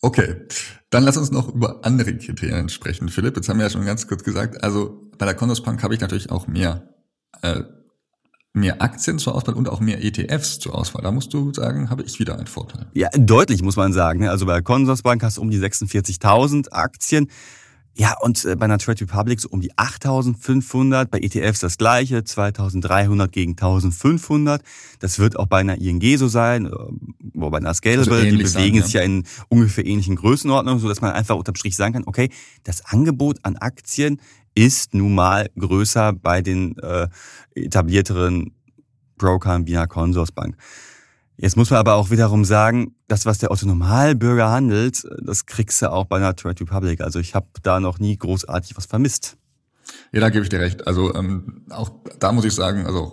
[0.00, 0.36] Okay,
[0.90, 3.36] dann lass uns noch über andere Kriterien sprechen, Philipp.
[3.36, 6.30] Jetzt haben wir ja schon ganz kurz gesagt, also bei der Condos habe ich natürlich
[6.30, 6.94] auch mehr,
[7.40, 7.62] äh,
[8.52, 11.02] mehr Aktien zur Auswahl und auch mehr ETFs zur Auswahl.
[11.02, 12.86] Da musst du sagen, habe ich wieder einen Vorteil.
[12.92, 14.28] Ja, deutlich muss man sagen.
[14.28, 17.30] Also bei der Consorsbank hast du um die 46.000 Aktien.
[17.96, 22.24] Ja, und äh, bei einer Trade Republic so um die 8500, bei ETFs das gleiche,
[22.24, 24.62] 2300 gegen 1500.
[24.98, 26.70] Das wird auch bei einer ING so sein, äh,
[27.34, 28.82] wo bei einer Scalable, also die bewegen sein, ja.
[28.82, 32.30] sich ja in ungefähr ähnlichen Größenordnungen, so dass man einfach unterm Strich sagen kann, okay,
[32.64, 34.20] das Angebot an Aktien
[34.56, 37.08] ist nun mal größer bei den äh,
[37.54, 38.52] etablierteren
[39.18, 40.56] Brokern wie einer Consorsbank.
[41.36, 45.90] Jetzt muss man aber auch wiederum sagen, das, was der Autonomalbürger handelt, das kriegst du
[45.90, 47.00] auch bei einer Trade Republic.
[47.00, 49.36] Also ich habe da noch nie großartig was vermisst.
[50.12, 50.86] Ja, da gebe ich dir recht.
[50.86, 53.12] Also ähm, auch da muss ich sagen, also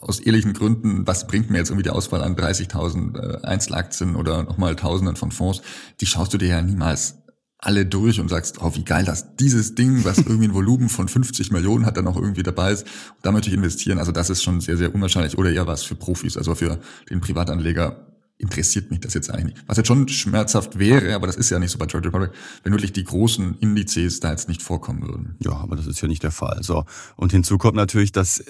[0.00, 4.42] aus ehrlichen Gründen, was bringt mir jetzt irgendwie die Auswahl an 30.000 äh, Einzelaktien oder
[4.42, 5.62] nochmal Tausenden von Fonds?
[6.00, 7.22] Die schaust du dir ja niemals
[7.64, 11.08] alle durch und sagst, oh, wie geil, dass dieses Ding, was irgendwie ein Volumen von
[11.08, 12.86] 50 Millionen hat, dann auch irgendwie dabei ist.
[13.22, 13.98] da möchte ich investieren.
[13.98, 16.36] Also das ist schon sehr, sehr unwahrscheinlich oder eher was für Profis.
[16.36, 16.78] Also für
[17.10, 18.06] den Privatanleger
[18.38, 19.68] interessiert mich das jetzt eigentlich nicht.
[19.68, 22.30] Was jetzt schon schmerzhaft wäre, aber das ist ja nicht so bei Trade Republic,
[22.62, 25.36] wenn wirklich die großen Indizes da jetzt nicht vorkommen würden.
[25.38, 26.62] Ja, aber das ist ja nicht der Fall.
[26.62, 26.84] So.
[27.16, 28.44] Und hinzu kommt natürlich, dass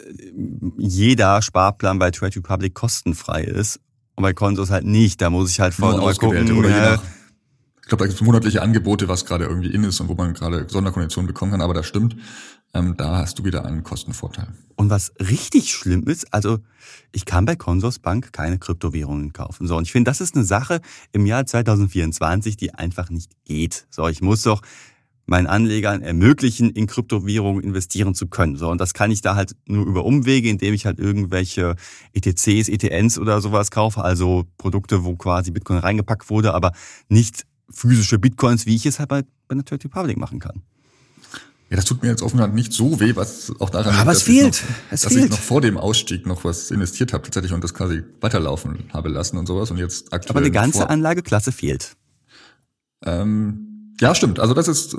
[0.78, 3.80] jeder Sparplan bei Trade Republic kostenfrei ist
[4.16, 5.20] und bei Konsos halt nicht.
[5.20, 6.56] Da muss ich halt vorher mal gucken.
[6.56, 7.02] Oder je nach
[7.84, 10.32] Ich glaube, da gibt es monatliche Angebote, was gerade irgendwie in ist und wo man
[10.32, 12.16] gerade Sonderkonditionen bekommen kann, aber das stimmt.
[12.72, 14.48] Ähm, da hast du wieder einen Kostenvorteil.
[14.76, 16.60] Und was richtig schlimm ist, also
[17.12, 19.66] ich kann bei Consorsbank keine Kryptowährungen kaufen.
[19.66, 20.80] So, und ich finde, das ist eine Sache
[21.12, 23.86] im Jahr 2024, die einfach nicht geht.
[23.90, 24.62] So, ich muss doch
[25.26, 28.56] meinen Anlegern ermöglichen, in Kryptowährungen investieren zu können.
[28.56, 31.76] So, und das kann ich da halt nur über Umwege, indem ich halt irgendwelche
[32.14, 36.72] ETCs, ETNs oder sowas kaufe, also Produkte, wo quasi Bitcoin reingepackt wurde, aber
[37.08, 40.62] nicht physische Bitcoins, wie ich es halt bei, bei der Trade Republic machen kann.
[41.70, 44.22] Ja, das tut mir jetzt offensichtlich nicht so weh, was auch daran Aber liegt, es
[44.22, 44.62] fehlt.
[44.62, 45.24] Noch, es dass fehlt.
[45.24, 49.08] ich noch vor dem Ausstieg noch was investiert habe tatsächlich und das quasi weiterlaufen habe
[49.08, 50.36] lassen und sowas und jetzt aktuell.
[50.36, 51.96] Aber eine ganze vor, Anlageklasse fehlt.
[53.04, 54.40] Ähm, ja, stimmt.
[54.40, 54.96] Also das ist,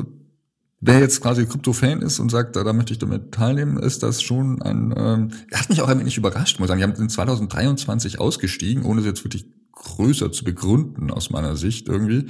[0.81, 4.21] wer jetzt quasi Krypto-Fan ist und sagt, da, da möchte ich damit teilnehmen, ist das
[4.21, 6.79] schon ein, ähm, hat mich auch ein wenig überrascht, muss ich sagen.
[6.79, 9.45] Die haben in 2023 ausgestiegen, ohne es jetzt wirklich
[9.75, 12.27] größer zu begründen aus meiner Sicht irgendwie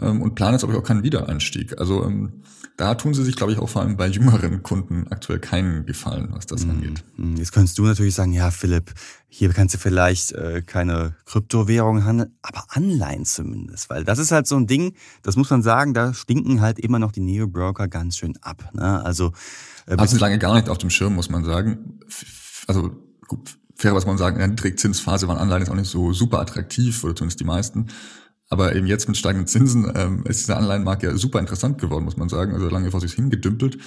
[0.00, 1.78] ähm, und planen jetzt aber auch keinen Wiedereinstieg.
[1.78, 2.42] Also ähm,
[2.76, 6.30] da tun sie sich, glaube ich, auch vor allem bei jüngeren Kunden aktuell keinen Gefallen,
[6.32, 7.04] was das angeht.
[7.16, 8.92] Hm, Jetzt könntest du natürlich sagen, ja Philipp,
[9.28, 14.46] hier kannst du vielleicht äh, keine Kryptowährungen handeln, aber Anleihen zumindest, weil das ist halt
[14.48, 18.16] so ein Ding, das muss man sagen, da stinken halt immer noch die Neo-Broker ganz
[18.16, 18.70] schön ab.
[18.72, 19.04] Ne?
[19.04, 19.32] Also
[19.86, 22.00] äh, Hatten sie lange gar nicht auf dem Schirm, muss man sagen.
[22.66, 22.96] Also
[23.28, 26.40] gut, fair, was man sagen, in der Niedrigzinsphase waren Anleihen jetzt auch nicht so super
[26.40, 27.88] attraktiv, oder zumindest die meisten.
[28.48, 32.16] Aber eben jetzt mit steigenden Zinsen ähm, ist dieser Anleihenmarkt ja super interessant geworden, muss
[32.16, 32.54] man sagen.
[32.54, 33.78] Also lange vor sich hingedümpelt.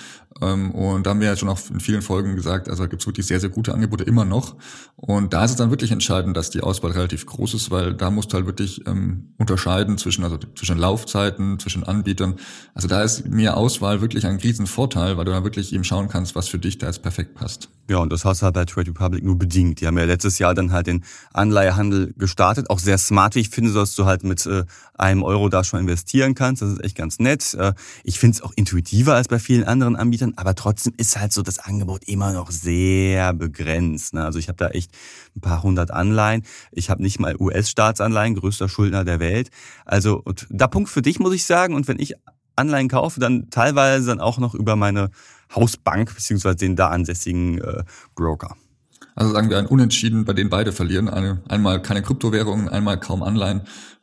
[0.42, 3.02] Ähm, und da haben wir ja schon auch in vielen Folgen gesagt, also da gibt
[3.02, 4.56] es wirklich sehr, sehr gute Angebote immer noch.
[4.96, 8.12] Und da ist es dann wirklich entscheidend, dass die Auswahl relativ groß ist, weil da
[8.12, 12.36] musst du halt wirklich ähm, unterscheiden zwischen, also zwischen Laufzeiten, zwischen Anbietern.
[12.74, 16.36] Also da ist mehr Auswahl wirklich ein Riesenvorteil, weil du da wirklich eben schauen kannst,
[16.36, 17.70] was für dich da jetzt perfekt passt.
[17.90, 19.80] Ja, und das hast du halt bei Trade Republic nur bedingt.
[19.80, 22.70] Die haben ja letztes Jahr dann halt den Anleihehandel gestartet.
[22.70, 25.80] Auch sehr smart, wie ich finde, dass du halt mit äh, einem Euro da schon
[25.80, 26.62] investieren kannst.
[26.62, 27.54] Das ist echt ganz nett.
[27.54, 27.74] Äh,
[28.04, 31.42] ich finde es auch intuitiver als bei vielen anderen Anbietern, aber trotzdem ist halt so
[31.44, 34.14] das Angebot immer noch sehr begrenzt.
[34.14, 34.26] Ne?
[34.26, 34.92] Also ich habe da echt
[35.38, 36.44] ein paar hundert Anleihen.
[36.74, 39.50] Ich habe nicht mal US-Staatsanleihen, größter Schuldner der Welt.
[39.86, 41.74] Also da Punkt für dich, muss ich sagen.
[41.74, 42.16] Und wenn ich
[42.58, 45.10] Anleihen kaufe, dann teilweise dann auch noch über meine
[45.54, 47.84] Hausbank beziehungsweise den da ansässigen äh,
[48.16, 48.56] Broker.
[49.16, 51.10] Also sagen wir ein Unentschieden, bei denen beide verlieren.
[51.10, 53.62] Eine, einmal keine Kryptowährungen, einmal kaum Anleihen.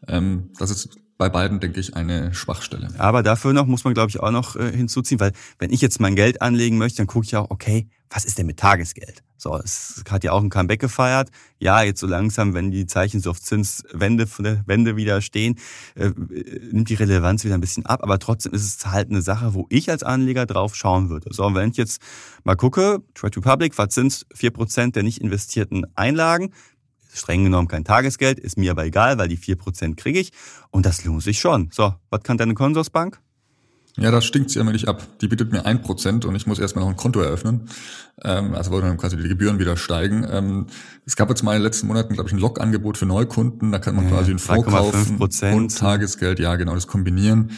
[0.08, 2.88] Ähm, das ist bei beiden, denke ich, eine Schwachstelle.
[2.98, 6.00] Aber dafür noch muss man, glaube ich, auch noch äh, hinzuziehen, weil wenn ich jetzt
[6.00, 9.22] mein Geld anlegen möchte, dann gucke ich auch, okay, was ist denn mit Tagesgeld?
[9.36, 11.28] So, es hat ja auch ein Comeback gefeiert.
[11.58, 15.58] Ja, jetzt so langsam, wenn die Zeichen so auf Zinswende von der Wende wieder stehen,
[15.96, 16.10] äh,
[16.72, 18.02] nimmt die Relevanz wieder ein bisschen ab.
[18.02, 21.28] Aber trotzdem ist es halt eine Sache, wo ich als Anleger drauf schauen würde.
[21.32, 22.00] So, und wenn ich jetzt
[22.44, 26.52] mal gucke, Trade Republic verzinst 4% der nicht investierten Einlagen,
[27.14, 30.32] streng genommen kein Tagesgeld, ist mir aber egal, weil die 4% kriege ich.
[30.70, 31.70] Und das lohnt sich schon.
[31.72, 33.20] So, was kann deine Konsorsbank?
[33.96, 35.06] Ja, das stinkt sie nicht ab.
[35.20, 37.68] Die bietet mir ein Prozent und ich muss erstmal noch ein Konto eröffnen.
[38.24, 40.26] Ähm, also wo dann quasi die Gebühren wieder steigen.
[40.28, 40.66] Ähm,
[41.06, 43.70] es gab jetzt mal in den letzten Monaten, glaube ich, ein Log-Angebot für Neukunden.
[43.70, 45.56] Da kann man Ja, quasi einen Fonds 3,5 kaufen Prozent.
[45.56, 46.40] und Tagesgeld.
[46.40, 47.52] Ja, genau, das kombinieren.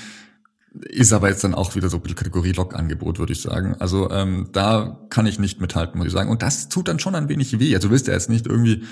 [0.90, 3.74] Ist aber jetzt dann auch wieder so ein Kategorie Log-Angebot, würde ich sagen.
[3.78, 6.28] Also ähm, da kann ich nicht mithalten, muss ich sagen.
[6.28, 7.74] Und das tut dann schon ein wenig weh.
[7.74, 8.84] Also du willst ja jetzt nicht irgendwie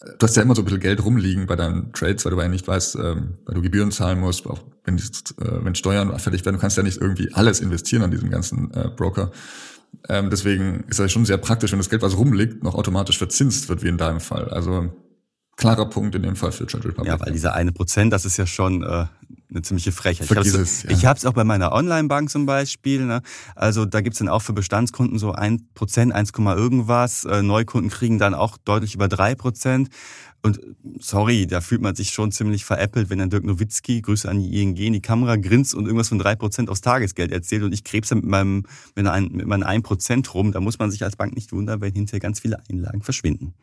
[0.00, 2.48] du hast ja immer so ein bisschen Geld rumliegen bei deinen Trades, weil du ja
[2.48, 6.44] nicht weißt, ähm, weil du Gebühren zahlen musst, auch wenn, die, äh, wenn Steuern fertig
[6.44, 9.32] werden, du kannst ja nicht irgendwie alles investieren an diesem ganzen äh, Broker.
[10.08, 13.68] Ähm, deswegen ist das schon sehr praktisch, wenn das Geld, was rumliegt, noch automatisch verzinst
[13.68, 14.48] wird, wie in deinem Fall.
[14.50, 14.90] Also
[15.56, 17.06] klarer Punkt in dem Fall für Trade Republic.
[17.06, 19.06] Ja, weil dieser eine Prozent, das ist ja schon äh,
[19.50, 20.26] eine ziemliche Frechheit.
[20.26, 20.90] Vergiss ich es, ja.
[20.90, 23.06] ich hab's auch bei meiner Online-Bank zum Beispiel.
[23.06, 23.22] Ne?
[23.54, 27.24] Also da gibt's dann auch für Bestandskunden so ein Prozent, 1, irgendwas.
[27.24, 29.88] Äh, Neukunden kriegen dann auch deutlich über drei Prozent.
[30.42, 30.60] Und
[31.00, 34.62] sorry, da fühlt man sich schon ziemlich veräppelt, wenn dann Dirk Nowitzki, Grüße an die
[34.62, 37.82] ING, in die Kamera grinst und irgendwas von drei Prozent aufs Tagesgeld erzählt und ich
[37.82, 38.64] krebse mit meinem
[38.94, 40.52] mit, ein, mit meinem 1 Prozent rum.
[40.52, 43.54] Da muss man sich als Bank nicht wundern, wenn hinterher ganz viele Einlagen verschwinden.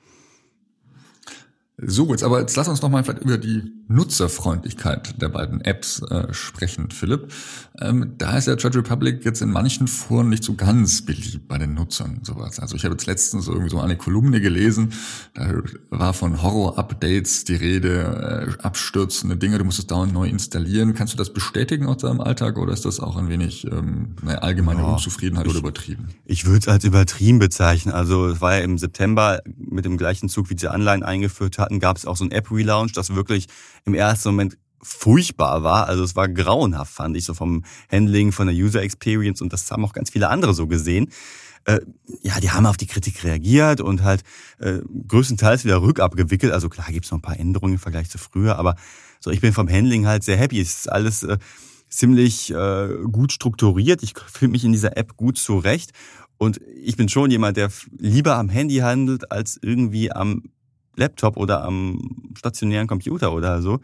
[1.85, 6.01] So, jetzt aber jetzt lass uns noch mal vielleicht über die Nutzerfreundlichkeit der beiden Apps
[6.01, 7.31] äh, sprechen, Philipp.
[7.79, 11.57] Ähm, da ist ja Trade Republic jetzt in manchen Foren nicht so ganz beliebt bei
[11.57, 12.59] den Nutzern sowas.
[12.59, 14.93] Also ich habe jetzt letztens irgendwie so eine Kolumne gelesen,
[15.33, 15.51] da
[15.89, 20.93] war von Horror-Updates die Rede, äh, abstürzende Dinge, du musst es dauernd neu installieren.
[20.93, 24.43] Kannst du das bestätigen aus deinem Alltag oder ist das auch ein wenig ähm, eine
[24.43, 26.09] allgemeine Ja, Unzufriedenheit oder übertrieben?
[26.25, 27.93] Ich würde es als übertrieben bezeichnen.
[27.93, 31.72] Also es war ja im September mit dem gleichen Zug, wie sie Anleihen eingeführt hatten,
[31.79, 33.47] gab es auch so ein App-Relaunch, das wirklich
[33.85, 35.87] im ersten Moment furchtbar war.
[35.87, 39.69] Also es war grauenhaft, fand ich, so vom Handling, von der User Experience und das
[39.71, 41.09] haben auch ganz viele andere so gesehen.
[41.65, 41.79] äh,
[42.21, 44.23] ja, die haben auf die Kritik reagiert und halt
[44.59, 46.51] äh, größtenteils wieder rückabgewickelt.
[46.51, 48.75] Also klar gibt's noch ein paar Änderungen im Vergleich zu früher, aber
[49.19, 50.59] so ich bin vom Handling halt sehr happy.
[50.59, 51.37] Es ist alles äh,
[51.89, 54.03] ziemlich äh, gut strukturiert.
[54.03, 55.91] Ich fühle mich in dieser App gut zurecht.
[56.37, 60.43] Und ich bin schon jemand, der lieber am Handy handelt, als irgendwie am
[60.95, 63.79] Laptop oder am stationären Computer oder so.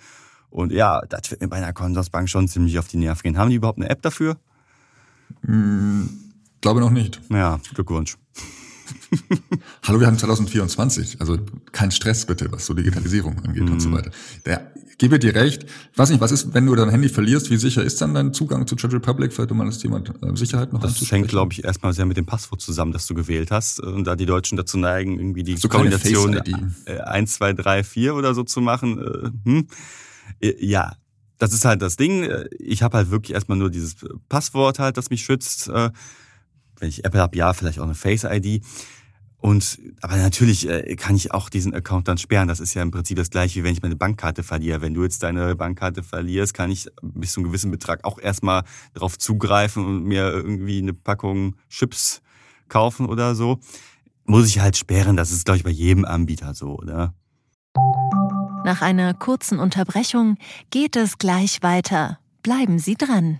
[0.50, 3.38] Und ja, das wird mir bei einer Consorsbank schon ziemlich auf die Nerven gehen.
[3.38, 4.38] Haben die überhaupt eine App dafür?
[5.45, 6.10] Hm,
[6.62, 7.22] glaube noch nicht.
[7.30, 8.17] Ja, Glückwunsch.
[9.84, 11.38] Hallo, wir haben 2024, also
[11.71, 13.73] kein Stress bitte, was so Digitalisierung angeht mhm.
[13.73, 13.93] und so mhm.
[13.93, 14.12] weiter.
[14.45, 15.63] Der, gebe dir recht.
[15.63, 18.34] Ich weiß nicht, was ist, wenn du dein Handy verlierst, wie sicher ist dann dein
[18.34, 19.34] Zugang zu Trade Republic?
[19.34, 22.17] Vielleicht um mal das Thema äh, Sicherheit noch Das hängt, glaube ich, erstmal sehr mit
[22.17, 23.80] dem Passwort zusammen, das du gewählt hast.
[23.80, 26.39] Und da die Deutschen dazu neigen, irgendwie die so Kombination
[26.86, 28.99] 1, 2, 3, 4 oder so zu machen.
[28.99, 29.67] Äh, hm.
[30.41, 30.93] Äh, ja,
[31.39, 32.30] das ist halt das Ding.
[32.60, 33.95] Ich habe halt wirklich erstmal nur dieses
[34.28, 35.71] Passwort halt, das mich schützt.
[36.80, 38.63] Wenn ich Apple habe, ja, vielleicht auch eine Face-ID.
[39.42, 42.50] Und aber natürlich äh, kann ich auch diesen Account dann sperren.
[42.50, 44.82] Das ist ja im Prinzip das gleiche, wie wenn ich meine Bankkarte verliere.
[44.82, 48.63] Wenn du jetzt deine Bankkarte verlierst, kann ich bis zu einem gewissen Betrag auch erstmal
[48.94, 52.22] darauf zugreifen und mir irgendwie eine Packung Chips
[52.68, 53.60] kaufen oder so.
[54.26, 55.15] Muss ich halt sperren.
[55.15, 57.13] Das ist, glaube ich, bei jedem Anbieter so, oder?
[58.65, 60.38] Nach einer kurzen Unterbrechung
[60.70, 62.20] geht es gleich weiter.
[62.44, 63.39] Bleiben Sie dran.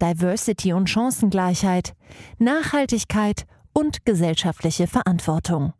[0.00, 1.94] Diversity und Chancengleichheit,
[2.38, 5.72] Nachhaltigkeit und gesellschaftliche Verantwortung.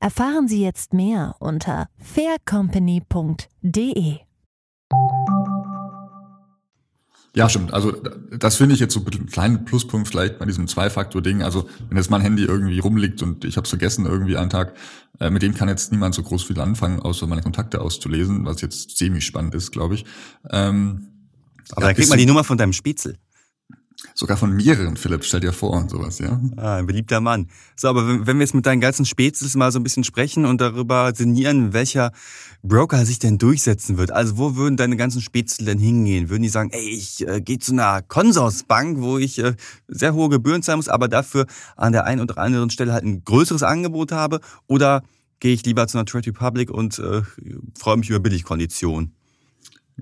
[0.00, 4.18] Erfahren Sie jetzt mehr unter faircompany.de.
[7.34, 7.72] Ja, stimmt.
[7.72, 7.92] Also
[8.36, 11.42] das finde ich jetzt so ein kleinen Pluspunkt vielleicht bei diesem Zwei-Faktor-Ding.
[11.42, 14.74] Also wenn jetzt mein Handy irgendwie rumliegt und ich habe es vergessen irgendwie einen Tag,
[15.20, 18.60] äh, mit dem kann jetzt niemand so groß viel anfangen, außer meine Kontakte auszulesen, was
[18.62, 20.04] jetzt ziemlich spannend ist, glaube ich.
[20.50, 21.06] Ähm,
[21.70, 23.16] Aber ja, dann kriegt man die Nummer von deinem Spitzel.
[24.14, 26.40] Sogar von mehreren Philips, stell dir vor und sowas, ja.
[26.56, 27.48] Ah, ein beliebter Mann.
[27.76, 30.46] So, aber wenn, wenn wir jetzt mit deinen ganzen Spezies mal so ein bisschen sprechen
[30.46, 32.12] und darüber sinnieren, welcher
[32.62, 34.10] Broker sich denn durchsetzen wird.
[34.10, 36.28] Also wo würden deine ganzen Spezies denn hingehen?
[36.28, 39.54] Würden die sagen, ey, ich äh, gehe zu einer Konsorsbank, wo ich äh,
[39.88, 43.24] sehr hohe Gebühren zahlen muss, aber dafür an der einen oder anderen Stelle halt ein
[43.24, 44.40] größeres Angebot habe?
[44.66, 45.02] Oder
[45.40, 47.22] gehe ich lieber zu einer Trade Republic und äh,
[47.78, 49.14] freue mich über Billigkonditionen?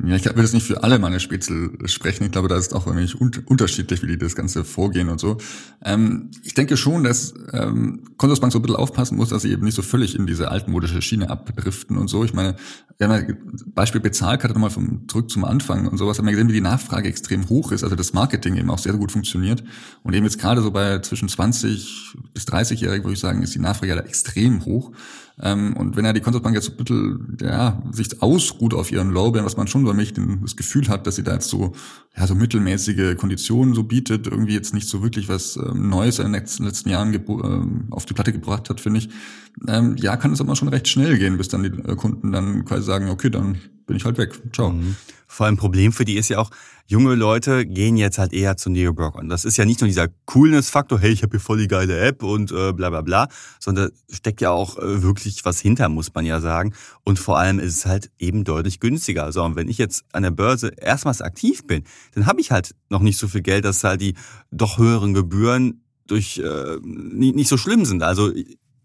[0.05, 2.25] Ja, ich will jetzt nicht für alle meine Spätzle sprechen.
[2.25, 3.13] Ich glaube, da ist auch irgendwie
[3.47, 5.39] unterschiedlich, wie die das Ganze vorgehen und so.
[5.85, 9.65] Ähm, ich denke schon, dass ähm, Consorsbank so ein bisschen aufpassen muss, dass sie eben
[9.65, 12.25] nicht so völlig in diese altmodische Schiene abdriften und so.
[12.25, 12.55] Ich meine,
[12.99, 13.35] wir haben ja
[13.75, 16.19] Beispiel Bezahlkarte nochmal vom zurück zum Anfang und sowas.
[16.19, 18.93] Haben wir gesehen, wie die Nachfrage extrem hoch ist, also das Marketing eben auch sehr,
[18.93, 19.65] sehr gut funktioniert.
[20.05, 23.59] Und eben jetzt gerade so bei zwischen 20 bis 30-Jährigen, würde ich sagen, ist die
[23.59, 24.93] Nachfrage ja extrem hoch.
[25.41, 29.11] Ähm, und wenn er die Consorsbank jetzt so ein bisschen, ja, sich ausruht auf ihren
[29.11, 31.73] Lorbeeren, was man schon so mich das Gefühl hat, dass sie da jetzt so,
[32.17, 36.27] ja, so mittelmäßige Konditionen so bietet, irgendwie jetzt nicht so wirklich was ähm, Neues in
[36.27, 39.09] den letzten, letzten Jahren ähm, auf die Platte gebracht hat, finde ich.
[39.67, 42.65] Ähm, ja, kann es aber schon recht schnell gehen, bis dann die äh, Kunden dann
[42.65, 44.41] quasi sagen, okay, dann bin ich halt weg.
[44.53, 44.71] Ciao.
[44.71, 44.97] Mhm.
[45.27, 46.51] Vor allem Problem für die ist ja auch,
[46.89, 49.15] junge Leute gehen jetzt halt eher zu Neobrock.
[49.17, 52.01] Und das ist ja nicht nur dieser Coolness-Faktor, hey, ich habe hier voll die geile
[52.01, 53.29] App und äh, bla bla bla,
[53.61, 56.73] sondern steckt ja auch äh, wirklich was hinter, muss man ja sagen.
[57.05, 59.31] Und vor allem ist es halt eben deutlich günstiger.
[59.33, 62.75] So, und wenn ich jetzt an der Börse erstmals aktiv bin, dann habe ich halt
[62.89, 64.15] noch nicht so viel Geld, dass halt die
[64.51, 68.03] doch höheren Gebühren durch äh, nicht, nicht so schlimm sind.
[68.03, 68.33] Also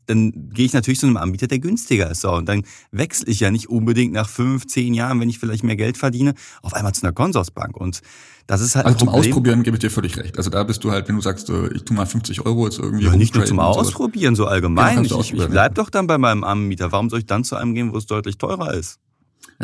[0.06, 2.22] dann gehe ich natürlich zu einem Anbieter, der günstiger ist.
[2.22, 5.64] So, und dann wechsle ich ja nicht unbedingt nach fünf, zehn Jahren, wenn ich vielleicht
[5.64, 7.78] mehr Geld verdiene, auf einmal zu einer Konsorsbank.
[7.78, 8.02] Und
[8.48, 10.38] das ist halt Also zum Ausprobieren gebe ich dir völlig recht.
[10.38, 13.06] Also da bist du halt, wenn du sagst, ich tu mal 50 Euro jetzt irgendwie.
[13.06, 15.04] Ja, nicht nur zum Ausprobieren, so allgemein.
[15.06, 16.92] Ja, ich, ich bleib doch dann bei meinem Anbieter.
[16.92, 19.00] Warum soll ich dann zu einem gehen, wo es deutlich teurer ist?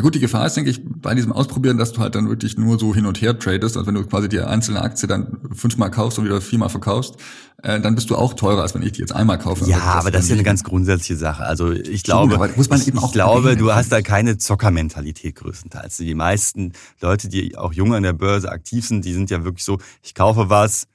[0.00, 2.56] Ja gut, die Gefahr ist, denke ich, bei diesem Ausprobieren, dass du halt dann wirklich
[2.56, 3.76] nur so hin und her tradest.
[3.76, 7.16] Also wenn du quasi die einzelne Aktie dann fünfmal kaufst und wieder viermal verkaufst,
[7.62, 9.66] äh, dann bist du auch teurer, als wenn ich die jetzt einmal kaufe.
[9.66, 11.42] Ja, also aber das ist ja eine ganz grundsätzliche Sache.
[11.42, 15.36] Also ich glaube, Stimmt, muss man eben auch ich glaube, du hast da keine Zockermentalität
[15.36, 15.98] größtenteils.
[15.98, 19.66] Die meisten Leute, die auch jung an der Börse aktiv sind, die sind ja wirklich
[19.66, 20.86] so, ich kaufe was,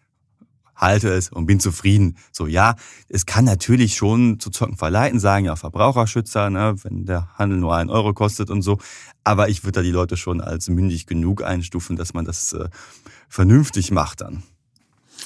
[0.75, 2.17] halte es und bin zufrieden.
[2.31, 2.75] So, ja,
[3.09, 7.75] es kann natürlich schon zu Zocken verleiten, sagen ja Verbraucherschützer, ne, wenn der Handel nur
[7.75, 8.77] einen Euro kostet und so.
[9.23, 12.69] Aber ich würde da die Leute schon als mündig genug einstufen, dass man das äh,
[13.29, 14.43] vernünftig macht dann.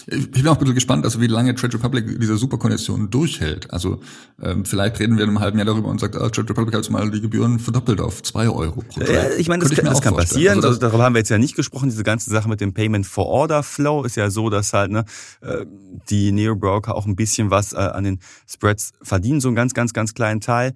[0.08, 3.72] Ich bin auch ein bisschen gespannt, also wie lange Trade Republic diese Superkondition durchhält.
[3.72, 4.02] Also
[4.42, 6.82] ähm, vielleicht reden wir in einem halben Jahr darüber und sagt, ah, Trade Republic hat
[6.82, 9.14] jetzt mal die Gebühren verdoppelt auf zwei Euro pro Trade.
[9.14, 10.58] Ja, ich meine, das, kann, das kann passieren.
[10.58, 11.90] Also, also, darüber haben wir jetzt ja nicht gesprochen.
[11.90, 15.06] Diese ganze Sache mit dem Payment for Order Flow ist ja so, dass halt ne,
[15.42, 15.66] äh,
[16.10, 19.94] die Neo-Broker auch ein bisschen was äh, an den Spreads verdienen, so einen ganz, ganz,
[19.94, 20.74] ganz kleinen Teil.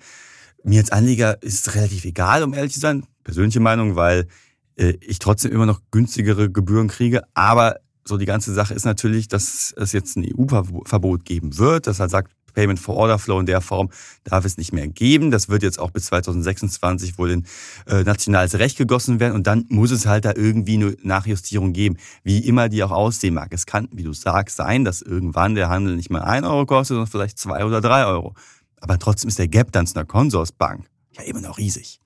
[0.63, 3.05] Mir als Anleger ist es relativ egal, um ehrlich zu sein.
[3.23, 4.27] Persönliche Meinung, weil
[4.75, 7.23] äh, ich trotzdem immer noch günstigere Gebühren kriege.
[7.33, 11.99] Aber so die ganze Sache ist natürlich, dass es jetzt ein EU-Verbot geben wird, das
[11.99, 13.89] halt sagt, Payment for Order Flow in der Form
[14.23, 15.31] darf es nicht mehr geben.
[15.31, 17.45] Das wird jetzt auch bis 2026 wohl in
[17.87, 21.97] äh, nationales Recht gegossen werden und dann muss es halt da irgendwie eine Nachjustierung geben,
[22.23, 23.51] wie immer die auch aussehen mag.
[23.53, 26.95] Es kann, wie du sagst, sein, dass irgendwann der Handel nicht mehr ein Euro kostet,
[26.95, 28.35] sondern vielleicht zwei oder drei Euro.
[28.79, 30.85] Aber trotzdem ist der Gap dann zu einer Konsorsbank
[31.17, 31.99] ja immer noch riesig.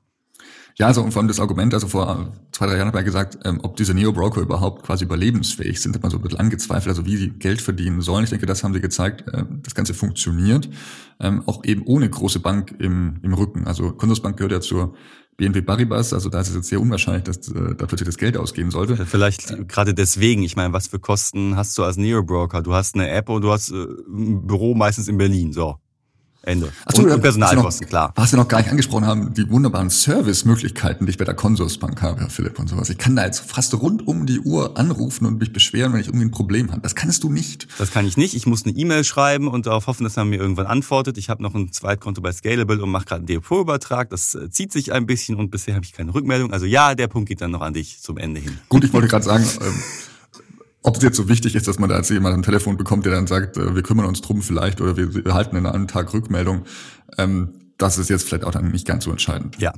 [0.79, 3.39] Ja, also und vor allem das Argument, also vor zwei, drei Jahren habe ich gesagt,
[3.45, 7.05] ähm, ob diese Neo-Broker überhaupt quasi überlebensfähig sind, hat man so ein bisschen angezweifelt, also
[7.07, 8.25] wie sie Geld verdienen sollen.
[8.25, 10.69] Ich denke, das haben sie gezeigt, äh, das Ganze funktioniert,
[11.19, 13.65] ähm, auch eben ohne große Bank im, im Rücken.
[13.65, 14.93] Also Consorsbank gehört ja zur
[15.37, 18.37] BNP Paribas, also da ist es jetzt sehr unwahrscheinlich, dass äh, da plötzlich das Geld
[18.37, 19.03] ausgehen sollte.
[19.07, 22.61] Vielleicht äh, gerade deswegen, ich meine, was für Kosten hast du als Neo-Broker?
[22.61, 25.77] Du hast eine App und du hast äh, ein Büro meistens in Berlin, so.
[26.47, 26.71] Ende.
[26.85, 28.13] Achso, und, und Personalkosten, noch, klar.
[28.15, 32.01] Was wir noch gar nicht angesprochen haben, die wunderbaren Service-Möglichkeiten, die ich bei der Consorsbank
[32.01, 32.89] habe, Herr Philipp und sowas.
[32.89, 36.07] Ich kann da jetzt fast rund um die Uhr anrufen und mich beschweren, wenn ich
[36.07, 36.81] irgendwie ein Problem habe.
[36.81, 37.67] Das kannst du nicht.
[37.77, 38.33] Das kann ich nicht.
[38.33, 41.17] Ich muss eine E-Mail schreiben und darauf hoffen, dass man mir irgendwann antwortet.
[41.17, 44.09] Ich habe noch ein Zweitkonto bei Scalable und mache gerade einen Depotübertrag.
[44.09, 46.53] Das äh, zieht sich ein bisschen und bisher habe ich keine Rückmeldung.
[46.53, 48.57] Also ja, der Punkt geht dann noch an dich zum Ende hin.
[48.69, 49.45] Gut, ich wollte gerade sagen,
[50.87, 53.11] ob es jetzt so wichtig ist, dass man da jetzt jemand ein Telefon bekommt, der
[53.11, 56.63] dann sagt, äh, wir kümmern uns drum vielleicht oder wir erhalten in einem Tag Rückmeldung,
[57.17, 59.57] ähm, das ist jetzt vielleicht auch dann nicht ganz so entscheidend.
[59.59, 59.73] Ja,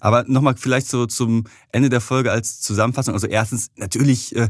[0.00, 3.12] aber nochmal vielleicht so zum Ende der Folge als Zusammenfassung.
[3.12, 4.48] Also erstens, natürlich äh,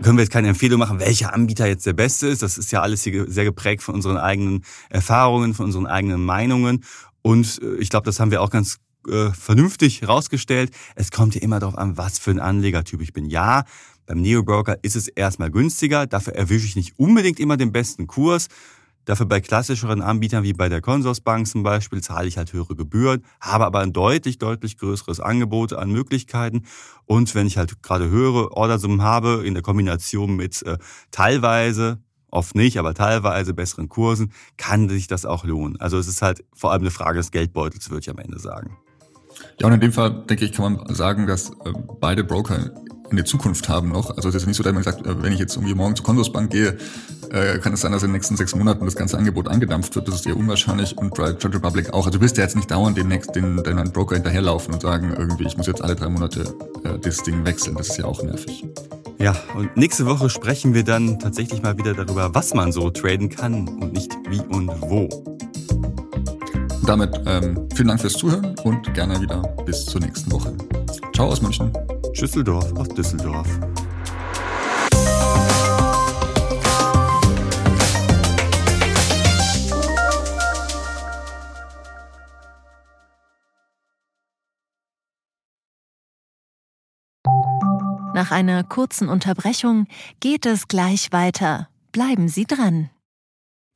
[0.00, 2.42] können wir jetzt keine Empfehlung machen, welcher Anbieter jetzt der beste ist.
[2.42, 6.84] Das ist ja alles hier sehr geprägt von unseren eigenen Erfahrungen, von unseren eigenen Meinungen.
[7.20, 10.70] Und äh, ich glaube, das haben wir auch ganz äh, vernünftig herausgestellt.
[10.94, 13.26] Es kommt ja immer darauf an, was für ein Anlegertyp ich bin.
[13.26, 13.64] Ja,
[14.10, 18.48] beim Neo-Broker ist es erstmal günstiger, dafür erwische ich nicht unbedingt immer den besten Kurs.
[19.04, 23.24] Dafür bei klassischeren Anbietern wie bei der Consorsbank zum Beispiel zahle ich halt höhere Gebühren,
[23.40, 26.64] habe aber ein deutlich, deutlich größeres Angebot an Möglichkeiten.
[27.06, 30.78] Und wenn ich halt gerade höhere Ordersummen habe, in der Kombination mit äh,
[31.12, 32.00] teilweise,
[32.32, 35.80] oft nicht, aber teilweise besseren Kursen, kann sich das auch lohnen.
[35.80, 38.76] Also es ist halt vor allem eine Frage des Geldbeutels, würde ich am Ende sagen.
[39.60, 42.72] Ja, und in dem Fall, denke ich, kann man sagen, dass äh, beide Broker
[43.10, 44.16] in der Zukunft haben noch.
[44.16, 46.04] Also es ist nicht so, dass man sagt, äh, wenn ich jetzt irgendwie morgen zur
[46.04, 46.78] Consorsbank gehe,
[47.30, 50.08] äh, kann es sein, dass in den nächsten sechs Monaten das ganze Angebot eingedampft wird.
[50.08, 52.06] Das ist eher unwahrscheinlich und Trade Republic auch.
[52.06, 55.14] Also du wirst ja jetzt nicht dauernd den nächsten, den, deinen Broker hinterherlaufen und sagen,
[55.16, 57.76] irgendwie, ich muss jetzt alle drei Monate äh, das Ding wechseln.
[57.76, 58.64] Das ist ja auch nervig.
[59.18, 63.28] Ja, und nächste Woche sprechen wir dann tatsächlich mal wieder darüber, was man so traden
[63.28, 65.08] kann und nicht wie und wo.
[66.80, 70.56] Und damit ähm, vielen Dank fürs Zuhören und gerne wieder bis zur nächsten Woche.
[71.12, 71.70] Ciao aus München.
[72.12, 73.46] Schüsseldorf aus Düsseldorf.
[88.12, 89.86] Nach einer kurzen Unterbrechung
[90.20, 91.68] geht es gleich weiter.
[91.92, 92.90] Bleiben Sie dran.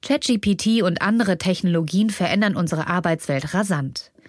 [0.04, 4.12] ChatGPT und andere Technologien verändern unsere Arbeitswelt rasant.